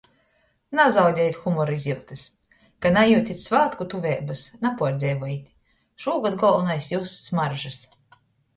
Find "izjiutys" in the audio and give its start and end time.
1.79-2.23